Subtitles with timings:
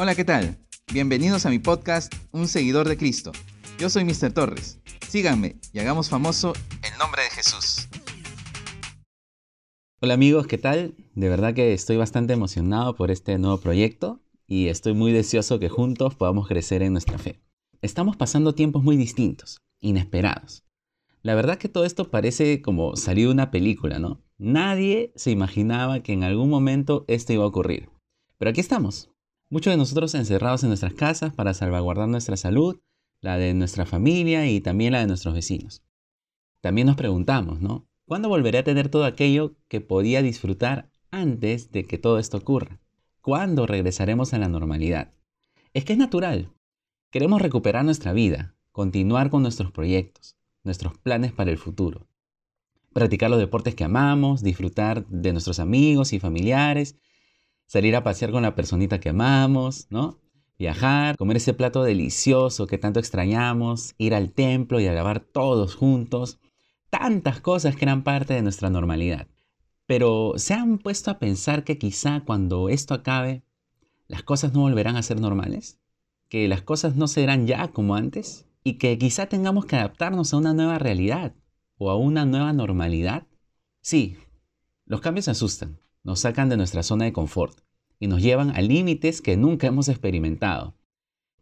[0.00, 0.56] Hola, ¿qué tal?
[0.92, 3.32] Bienvenidos a mi podcast Un seguidor de Cristo.
[3.80, 4.32] Yo soy Mr.
[4.32, 4.78] Torres.
[5.08, 6.52] Síganme y hagamos famoso
[6.88, 7.88] el nombre de Jesús.
[10.00, 10.94] Hola amigos, ¿qué tal?
[11.16, 15.68] De verdad que estoy bastante emocionado por este nuevo proyecto y estoy muy deseoso que
[15.68, 17.40] juntos podamos crecer en nuestra fe.
[17.82, 20.62] Estamos pasando tiempos muy distintos, inesperados.
[21.22, 24.22] La verdad que todo esto parece como salir de una película, ¿no?
[24.38, 27.90] Nadie se imaginaba que en algún momento esto iba a ocurrir.
[28.38, 29.10] Pero aquí estamos,
[29.50, 32.80] muchos de nosotros encerrados en nuestras casas para salvaguardar nuestra salud,
[33.20, 35.82] la de nuestra familia y también la de nuestros vecinos.
[36.60, 37.88] También nos preguntamos, ¿no?
[38.06, 42.80] ¿Cuándo volveré a tener todo aquello que podía disfrutar antes de que todo esto ocurra?
[43.20, 45.12] ¿Cuándo regresaremos a la normalidad?
[45.74, 46.52] Es que es natural.
[47.10, 52.06] Queremos recuperar nuestra vida, continuar con nuestros proyectos, nuestros planes para el futuro.
[52.92, 56.96] Practicar los deportes que amamos, disfrutar de nuestros amigos y familiares,
[57.68, 60.18] salir a pasear con la personita que amamos, ¿no?
[60.58, 66.40] Viajar, comer ese plato delicioso que tanto extrañamos, ir al templo y alabar todos juntos,
[66.90, 69.28] tantas cosas que eran parte de nuestra normalidad.
[69.86, 73.44] Pero ¿se han puesto a pensar que quizá cuando esto acabe,
[74.08, 75.78] las cosas no volverán a ser normales?
[76.28, 78.46] ¿Que las cosas no serán ya como antes?
[78.64, 81.34] ¿Y que quizá tengamos que adaptarnos a una nueva realidad
[81.76, 83.26] o a una nueva normalidad?
[83.82, 84.16] Sí,
[84.86, 87.60] los cambios asustan, nos sacan de nuestra zona de confort
[87.98, 90.76] y nos llevan a límites que nunca hemos experimentado.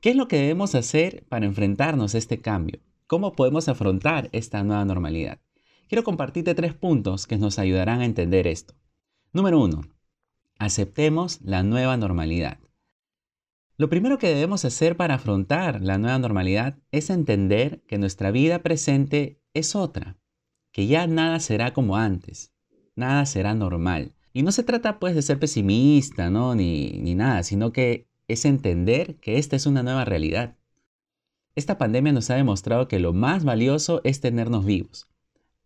[0.00, 2.80] ¿Qué es lo que debemos hacer para enfrentarnos a este cambio?
[3.06, 5.40] ¿Cómo podemos afrontar esta nueva normalidad?
[5.88, 8.74] Quiero compartirte tres puntos que nos ayudarán a entender esto.
[9.32, 9.82] Número uno,
[10.58, 12.58] aceptemos la nueva normalidad.
[13.78, 18.62] Lo primero que debemos hacer para afrontar la nueva normalidad es entender que nuestra vida
[18.62, 20.16] presente es otra,
[20.72, 22.54] que ya nada será como antes,
[22.94, 24.16] nada será normal.
[24.37, 26.55] Y no se trata pues de ser pesimista, ¿no?
[26.55, 30.59] Ni, ni nada, sino que es entender que esta es una nueva realidad.
[31.55, 35.09] Esta pandemia nos ha demostrado que lo más valioso es tenernos vivos.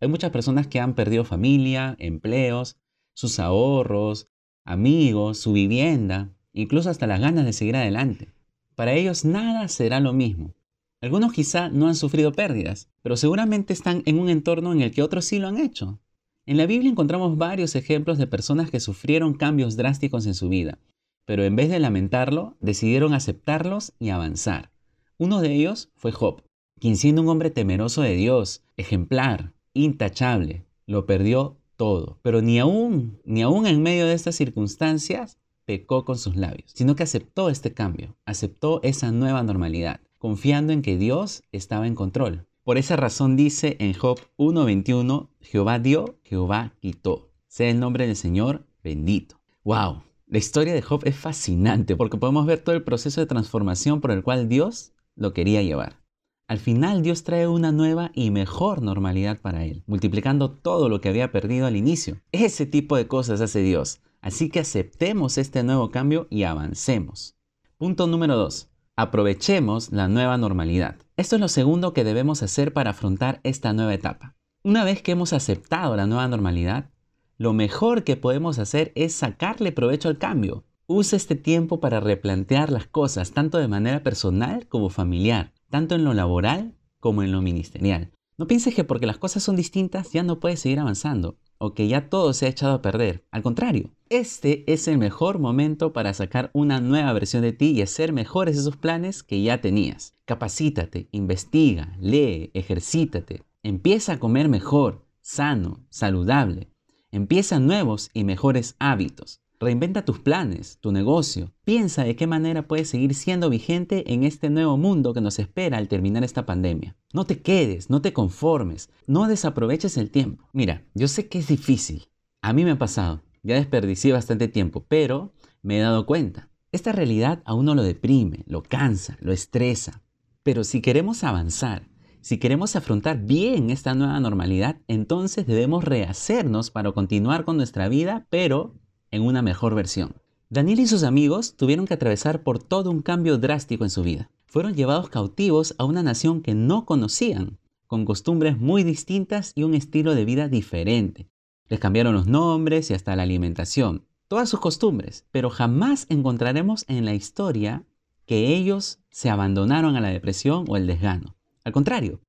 [0.00, 2.76] Hay muchas personas que han perdido familia, empleos,
[3.12, 4.28] sus ahorros,
[4.64, 8.28] amigos, su vivienda, incluso hasta las ganas de seguir adelante.
[8.76, 10.54] Para ellos nada será lo mismo.
[11.00, 15.02] Algunos quizá no han sufrido pérdidas, pero seguramente están en un entorno en el que
[15.02, 15.98] otros sí lo han hecho.
[16.46, 20.78] En la Biblia encontramos varios ejemplos de personas que sufrieron cambios drásticos en su vida,
[21.26, 24.70] pero en vez de lamentarlo, decidieron aceptarlos y avanzar.
[25.18, 26.42] Uno de ellos fue Job,
[26.80, 32.18] quien siendo un hombre temeroso de Dios, ejemplar, intachable, lo perdió todo.
[32.22, 36.96] Pero ni aún, ni aún en medio de estas circunstancias, pecó con sus labios, sino
[36.96, 42.46] que aceptó este cambio, aceptó esa nueva normalidad, confiando en que Dios estaba en control.
[42.62, 47.30] Por esa razón dice en Job 1.21, Jehová dio, Jehová quitó.
[47.48, 49.40] Sea el nombre del Señor bendito.
[49.64, 50.02] ¡Wow!
[50.26, 54.10] La historia de Job es fascinante porque podemos ver todo el proceso de transformación por
[54.10, 56.00] el cual Dios lo quería llevar.
[56.48, 61.08] Al final Dios trae una nueva y mejor normalidad para él, multiplicando todo lo que
[61.08, 62.20] había perdido al inicio.
[62.30, 64.02] Ese tipo de cosas hace Dios.
[64.20, 67.36] Así que aceptemos este nuevo cambio y avancemos.
[67.78, 68.68] Punto número 2.
[68.96, 70.96] Aprovechemos la nueva normalidad.
[71.20, 74.36] Esto es lo segundo que debemos hacer para afrontar esta nueva etapa.
[74.64, 76.88] Una vez que hemos aceptado la nueva normalidad,
[77.36, 80.64] lo mejor que podemos hacer es sacarle provecho al cambio.
[80.86, 86.04] Usa este tiempo para replantear las cosas, tanto de manera personal como familiar, tanto en
[86.04, 88.12] lo laboral como en lo ministerial.
[88.38, 91.86] No pienses que porque las cosas son distintas ya no puedes seguir avanzando o que
[91.88, 93.26] ya todo se ha echado a perder.
[93.30, 97.82] Al contrario, este es el mejor momento para sacar una nueva versión de ti y
[97.82, 100.14] hacer mejores esos planes que ya tenías.
[100.24, 103.44] Capacítate, investiga, lee, ejercítate.
[103.62, 106.70] Empieza a comer mejor, sano, saludable.
[107.12, 109.42] Empieza nuevos y mejores hábitos.
[109.62, 111.52] Reinventa tus planes, tu negocio.
[111.66, 115.76] Piensa de qué manera puedes seguir siendo vigente en este nuevo mundo que nos espera
[115.76, 116.96] al terminar esta pandemia.
[117.12, 120.48] No te quedes, no te conformes, no desaproveches el tiempo.
[120.54, 122.08] Mira, yo sé que es difícil.
[122.40, 123.22] A mí me ha pasado.
[123.42, 126.48] Ya desperdicié bastante tiempo, pero me he dado cuenta.
[126.72, 130.02] Esta realidad a uno lo deprime, lo cansa, lo estresa.
[130.42, 131.86] Pero si queremos avanzar,
[132.22, 138.26] si queremos afrontar bien esta nueva normalidad, entonces debemos rehacernos para continuar con nuestra vida,
[138.30, 138.79] pero
[139.10, 140.14] en una mejor versión.
[140.48, 144.30] Daniel y sus amigos tuvieron que atravesar por todo un cambio drástico en su vida.
[144.46, 149.74] Fueron llevados cautivos a una nación que no conocían, con costumbres muy distintas y un
[149.74, 151.28] estilo de vida diferente.
[151.68, 157.04] Les cambiaron los nombres y hasta la alimentación, todas sus costumbres, pero jamás encontraremos en
[157.04, 157.84] la historia
[158.26, 161.36] que ellos se abandonaron a la depresión o el desgano.
[161.64, 162.20] Al contrario,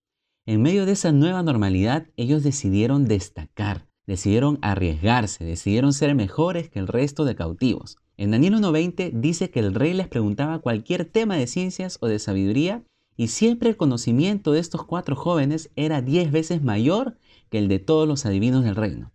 [0.47, 6.79] en medio de esa nueva normalidad, ellos decidieron destacar, decidieron arriesgarse, decidieron ser mejores que
[6.79, 7.97] el resto de cautivos.
[8.17, 12.19] En Daniel 1.20 dice que el rey les preguntaba cualquier tema de ciencias o de
[12.19, 12.83] sabiduría
[13.15, 17.19] y siempre el conocimiento de estos cuatro jóvenes era diez veces mayor
[17.49, 19.13] que el de todos los adivinos del reino.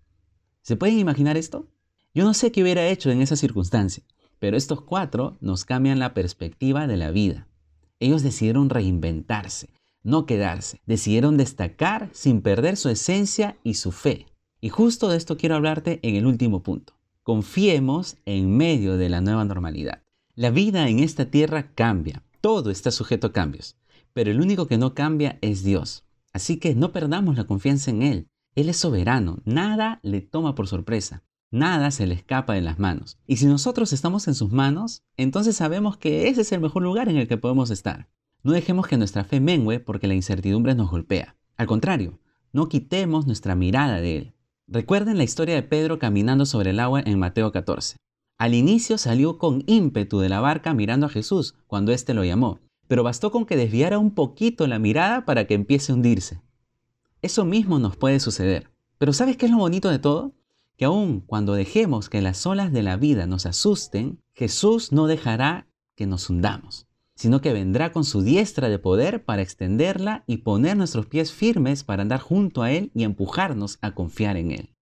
[0.62, 1.66] ¿Se pueden imaginar esto?
[2.14, 4.02] Yo no sé qué hubiera hecho en esa circunstancia,
[4.38, 7.48] pero estos cuatro nos cambian la perspectiva de la vida.
[8.00, 9.68] Ellos decidieron reinventarse,
[10.02, 14.24] no quedarse, decidieron destacar sin perder su esencia y su fe.
[14.66, 16.94] Y justo de esto quiero hablarte en el último punto.
[17.22, 20.02] Confiemos en medio de la nueva normalidad.
[20.34, 23.76] La vida en esta tierra cambia, todo está sujeto a cambios,
[24.12, 26.04] pero el único que no cambia es Dios.
[26.32, 28.28] Así que no perdamos la confianza en Él.
[28.56, 31.22] Él es soberano, nada le toma por sorpresa,
[31.52, 33.20] nada se le escapa de las manos.
[33.24, 37.08] Y si nosotros estamos en sus manos, entonces sabemos que ese es el mejor lugar
[37.08, 38.08] en el que podemos estar.
[38.42, 41.36] No dejemos que nuestra fe mengue porque la incertidumbre nos golpea.
[41.56, 42.18] Al contrario,
[42.52, 44.35] no quitemos nuestra mirada de Él.
[44.68, 47.98] Recuerden la historia de Pedro caminando sobre el agua en Mateo 14.
[48.36, 52.58] Al inicio salió con ímpetu de la barca mirando a Jesús cuando éste lo llamó,
[52.88, 56.42] pero bastó con que desviara un poquito la mirada para que empiece a hundirse.
[57.22, 58.68] Eso mismo nos puede suceder.
[58.98, 60.34] Pero ¿sabes qué es lo bonito de todo?
[60.76, 65.68] Que aun cuando dejemos que las olas de la vida nos asusten, Jesús no dejará
[65.94, 66.85] que nos hundamos,
[67.16, 71.82] sino que vendrá con su diestra de poder para extenderla y poner nuestros pies firmes
[71.82, 74.74] para andar junto a Él y empujarnos a confiar en Él.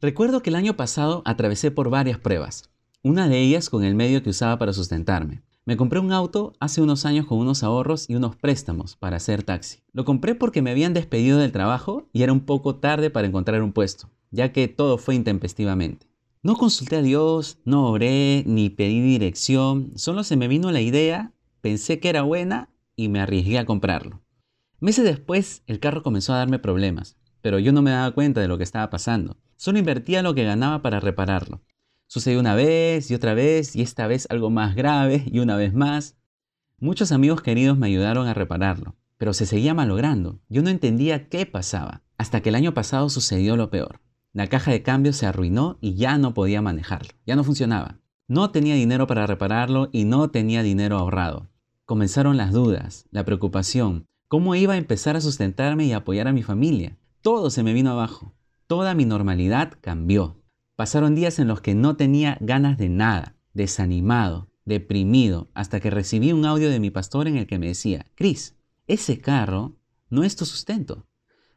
[0.00, 2.70] Recuerdo que el año pasado atravesé por varias pruebas,
[3.02, 5.42] una de ellas con el medio que usaba para sustentarme.
[5.66, 9.42] Me compré un auto hace unos años con unos ahorros y unos préstamos para hacer
[9.42, 9.80] taxi.
[9.92, 13.62] Lo compré porque me habían despedido del trabajo y era un poco tarde para encontrar
[13.62, 16.06] un puesto, ya que todo fue intempestivamente.
[16.42, 21.34] No consulté a Dios, no oré, ni pedí dirección, solo se me vino la idea,
[21.60, 24.22] pensé que era buena y me arriesgué a comprarlo.
[24.80, 28.48] Meses después el carro comenzó a darme problemas, pero yo no me daba cuenta de
[28.48, 29.36] lo que estaba pasando.
[29.56, 31.62] Solo invertía lo que ganaba para repararlo.
[32.06, 35.74] Sucedió una vez y otra vez y esta vez algo más grave y una vez
[35.74, 36.16] más.
[36.78, 40.40] Muchos amigos queridos me ayudaron a repararlo, pero se seguía malogrando.
[40.48, 44.00] Yo no entendía qué pasaba, hasta que el año pasado sucedió lo peor.
[44.32, 47.98] La caja de cambio se arruinó y ya no podía manejarlo, ya no funcionaba.
[48.28, 51.49] No tenía dinero para repararlo y no tenía dinero ahorrado.
[51.90, 56.44] Comenzaron las dudas, la preocupación, cómo iba a empezar a sustentarme y apoyar a mi
[56.44, 56.96] familia.
[57.20, 58.32] Todo se me vino abajo.
[58.68, 60.40] Toda mi normalidad cambió.
[60.76, 66.32] Pasaron días en los que no tenía ganas de nada, desanimado, deprimido, hasta que recibí
[66.32, 68.54] un audio de mi pastor en el que me decía, Cris,
[68.86, 69.76] ese carro
[70.10, 71.08] no es tu sustento.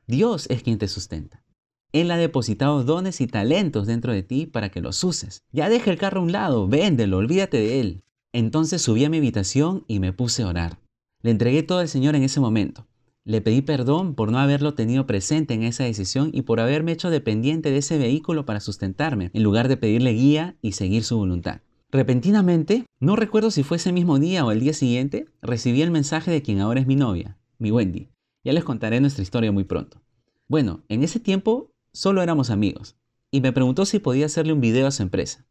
[0.07, 1.44] Dios es quien te sustenta.
[1.91, 5.44] Él ha depositado dones y talentos dentro de ti para que los uses.
[5.51, 8.03] Ya deja el carro a un lado, véndelo, olvídate de él.
[8.33, 10.80] Entonces subí a mi habitación y me puse a orar.
[11.21, 12.88] Le entregué todo al Señor en ese momento.
[13.25, 17.09] Le pedí perdón por no haberlo tenido presente en esa decisión y por haberme hecho
[17.09, 21.62] dependiente de ese vehículo para sustentarme, en lugar de pedirle guía y seguir su voluntad.
[21.91, 26.31] Repentinamente, no recuerdo si fue ese mismo día o el día siguiente, recibí el mensaje
[26.31, 28.09] de quien ahora es mi novia, mi Wendy.
[28.44, 30.01] Ya les contaré nuestra historia muy pronto.
[30.50, 32.97] Bueno, en ese tiempo solo éramos amigos,
[33.31, 35.45] y me preguntó si podía hacerle un video a su empresa.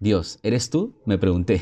[0.00, 0.94] Dios, ¿eres tú?
[1.04, 1.60] me pregunté.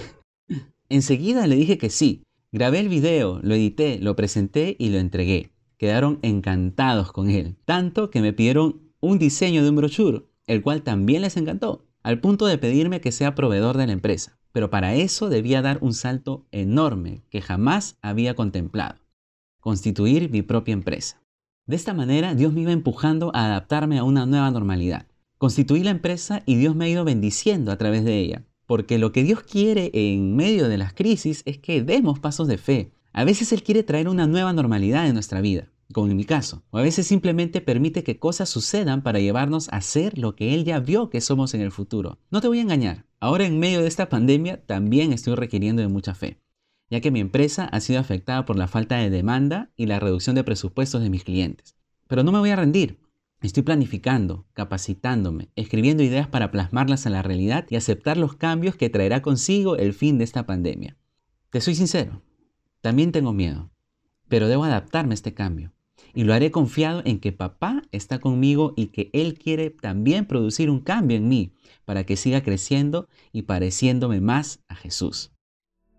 [0.89, 5.53] Enseguida le dije que sí, Grabé el video, lo edité, lo presenté y lo entregué.
[5.77, 10.83] Quedaron encantados con él, tanto que me pidieron un diseño de un brochure, el cual
[10.83, 14.41] también les encantó, al punto de pedirme que sea proveedor de la empresa.
[14.51, 18.99] Pero para eso debía dar un salto enorme que jamás había contemplado,
[19.61, 21.23] constituir mi propia empresa.
[21.67, 25.07] De esta manera Dios me iba empujando a adaptarme a una nueva normalidad.
[25.39, 28.45] Constituí la empresa y Dios me ha ido bendiciendo a través de ella.
[28.71, 32.57] Porque lo que Dios quiere en medio de las crisis es que demos pasos de
[32.57, 32.93] fe.
[33.13, 36.63] A veces Él quiere traer una nueva normalidad en nuestra vida, como en mi caso.
[36.71, 40.65] O a veces simplemente permite que cosas sucedan para llevarnos a ser lo que Él
[40.65, 42.21] ya vio que somos en el futuro.
[42.31, 43.07] No te voy a engañar.
[43.19, 46.39] Ahora en medio de esta pandemia también estoy requiriendo de mucha fe,
[46.91, 50.37] ya que mi empresa ha sido afectada por la falta de demanda y la reducción
[50.37, 51.75] de presupuestos de mis clientes.
[52.07, 53.01] Pero no me voy a rendir.
[53.43, 58.91] Estoy planificando, capacitándome, escribiendo ideas para plasmarlas a la realidad y aceptar los cambios que
[58.91, 60.99] traerá consigo el fin de esta pandemia.
[61.49, 62.23] Te soy sincero,
[62.83, 63.71] también tengo miedo,
[64.29, 65.73] pero debo adaptarme a este cambio.
[66.13, 70.69] Y lo haré confiado en que papá está conmigo y que él quiere también producir
[70.69, 71.55] un cambio en mí
[71.85, 75.33] para que siga creciendo y pareciéndome más a Jesús.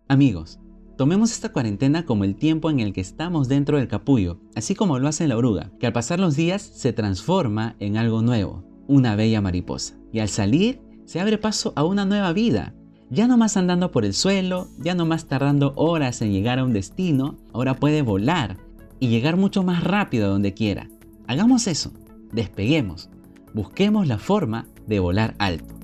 [0.08, 0.60] Amigos,
[1.02, 5.00] Tomemos esta cuarentena como el tiempo en el que estamos dentro del capullo, así como
[5.00, 9.16] lo hace la oruga, que al pasar los días se transforma en algo nuevo, una
[9.16, 9.96] bella mariposa.
[10.14, 12.76] Y al salir, se abre paso a una nueva vida.
[13.10, 16.66] Ya no más andando por el suelo, ya no más tardando horas en llegar a
[16.66, 18.58] un destino, ahora puede volar
[19.00, 20.88] y llegar mucho más rápido a donde quiera.
[21.26, 21.92] Hagamos eso,
[22.32, 23.10] despeguemos,
[23.56, 25.81] busquemos la forma de volar alto.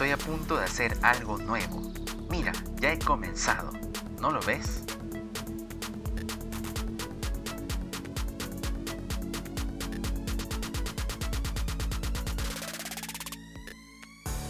[0.00, 1.92] Estoy a punto de hacer algo nuevo.
[2.30, 3.70] Mira, ya he comenzado.
[4.18, 4.82] ¿No lo ves?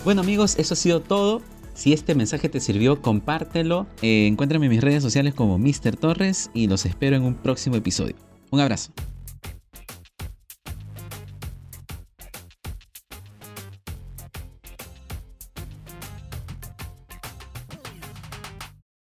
[0.05, 1.43] Bueno amigos, eso ha sido todo.
[1.75, 3.89] Si este mensaje te sirvió, compártelo.
[4.03, 5.97] Eh, encuéntrame en mis redes sociales como Mr.
[5.97, 8.15] Torres y los espero en un próximo episodio.
[8.53, 8.93] Un abrazo.